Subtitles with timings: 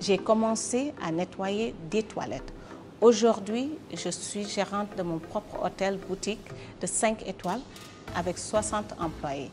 [0.00, 2.52] j'ai commencé à nettoyer des toilettes.
[3.00, 6.46] Aujourd'hui, je suis gérante de mon propre hôtel boutique
[6.80, 7.60] de 5 étoiles
[8.16, 9.50] avec 60 employés.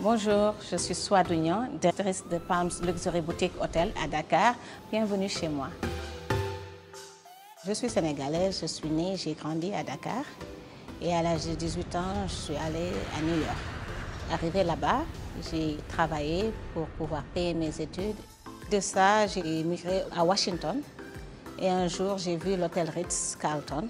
[0.00, 4.54] Bonjour, je suis Swadunian, directrice de Palms Luxury Boutique Hotel à Dakar.
[4.90, 5.68] Bienvenue chez moi.
[7.66, 10.24] Je suis sénégalaise, je suis née, j'ai grandi à Dakar.
[11.02, 13.58] Et à l'âge de 18 ans, je suis allée à New York.
[14.32, 15.00] Arrivée là-bas,
[15.50, 18.16] j'ai travaillé pour pouvoir payer mes études.
[18.70, 20.80] De ça, j'ai migré à Washington.
[21.58, 23.88] Et un jour, j'ai vu l'hôtel Ritz-Carlton,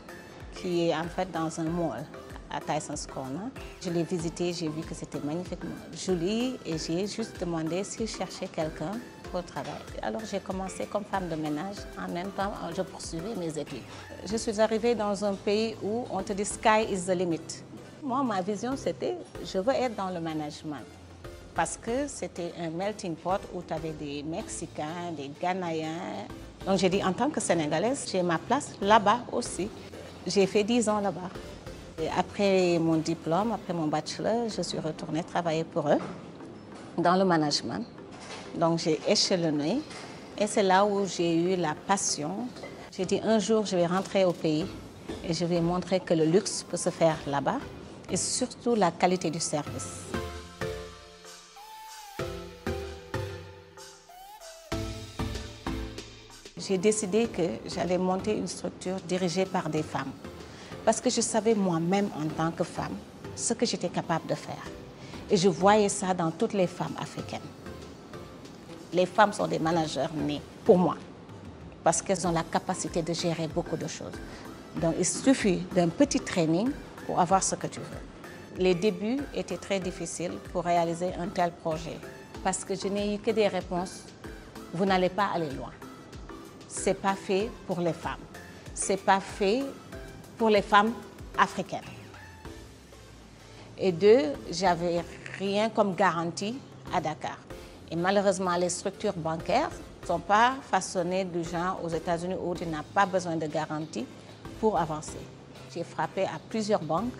[0.54, 2.02] qui est en fait dans un mall
[2.50, 3.50] à Tyson's Corner.
[3.82, 8.46] Je l'ai visité, j'ai vu que c'était magnifiquement joli et j'ai juste demandé s'il cherchait
[8.48, 8.92] quelqu'un
[9.24, 9.82] pour le travail.
[10.00, 13.82] Alors j'ai commencé comme femme de ménage, en même temps je poursuivais mes études.
[14.24, 17.62] Je suis arrivée dans un pays où on te dit sky is the limit.
[18.02, 20.86] Moi, ma vision c'était je veux être dans le management
[21.60, 26.24] parce que c'était un melting pot où tu avais des Mexicains, des Ghanéens.
[26.66, 29.68] Donc j'ai dit en tant que Sénégalaise, j'ai ma place là-bas aussi.
[30.26, 31.28] J'ai fait 10 ans là-bas.
[32.16, 35.98] Après mon diplôme, après mon bachelor, je suis retournée travailler pour eux
[36.96, 37.84] dans le management.
[38.54, 39.82] Donc j'ai échelonné
[40.38, 42.48] et c'est là où j'ai eu la passion.
[42.90, 44.64] J'ai dit un jour je vais rentrer au pays
[45.28, 47.58] et je vais montrer que le luxe peut se faire là-bas
[48.10, 50.19] et surtout la qualité du service.
[56.60, 60.12] J'ai décidé que j'allais monter une structure dirigée par des femmes
[60.84, 62.96] parce que je savais moi-même en tant que femme
[63.34, 64.62] ce que j'étais capable de faire.
[65.30, 67.40] Et je voyais ça dans toutes les femmes africaines.
[68.92, 70.96] Les femmes sont des managers nés pour moi
[71.82, 74.12] parce qu'elles ont la capacité de gérer beaucoup de choses.
[74.76, 76.70] Donc il suffit d'un petit training
[77.06, 78.62] pour avoir ce que tu veux.
[78.62, 81.96] Les débuts étaient très difficiles pour réaliser un tel projet
[82.44, 84.02] parce que je n'ai eu que des réponses.
[84.74, 85.70] Vous n'allez pas aller loin.
[86.72, 88.20] C'est pas fait pour les femmes.
[88.72, 89.62] C'est pas fait
[90.38, 90.92] pour les femmes
[91.36, 91.80] africaines.
[93.76, 95.02] Et deux, j'avais
[95.38, 96.56] rien comme garantie
[96.94, 97.38] à Dakar.
[97.90, 99.70] Et malheureusement, les structures bancaires
[100.02, 104.06] ne sont pas façonnées du genre aux États-Unis où tu n'as pas besoin de garantie
[104.60, 105.18] pour avancer.
[105.74, 107.12] J'ai frappé à plusieurs banques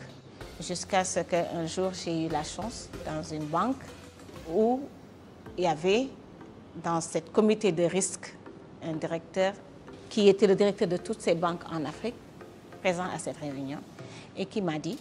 [0.61, 3.83] jusqu'à ce qu'un jour j'ai eu la chance dans une banque
[4.49, 4.81] où
[5.59, 6.07] il y avait
[6.85, 8.35] dans ce comité de risque
[8.83, 9.53] un directeur
[10.09, 12.15] qui était le directeur de toutes ces banques en Afrique,
[12.81, 13.79] présent à cette réunion,
[14.37, 14.99] et qui m'a dit,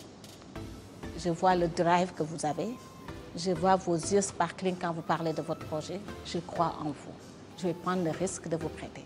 [1.17, 2.69] je vois le drive que vous avez,
[3.35, 7.13] je vois vos yeux sparkling quand vous parlez de votre projet, je crois en vous.
[7.57, 9.05] Je vais prendre le risque de vous prêter.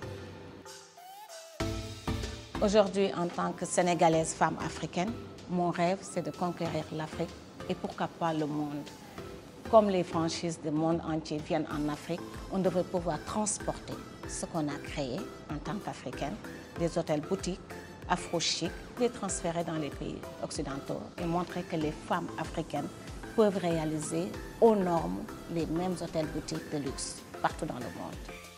[2.62, 5.12] Aujourd'hui, en tant que Sénégalaise femme africaine,
[5.50, 7.30] mon rêve, c'est de conquérir l'Afrique
[7.70, 8.84] et pourquoi pas le monde.
[9.70, 13.94] Comme les franchises du monde entier viennent en Afrique, on devrait pouvoir transporter
[14.28, 15.18] ce qu'on a créé
[15.52, 16.36] en tant qu'Africaine,
[16.80, 17.60] des hôtels boutiques,
[18.10, 22.88] afro-chic, les transférer dans les pays occidentaux et montrer que les femmes africaines
[23.36, 24.28] peuvent réaliser
[24.62, 25.24] aux normes
[25.54, 28.53] les mêmes hôtels boutiques de luxe partout dans le monde.